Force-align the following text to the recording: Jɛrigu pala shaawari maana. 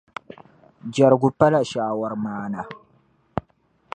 Jɛrigu 0.93 1.29
pala 1.39 1.59
shaawari 1.69 2.17
maana. 2.25 2.61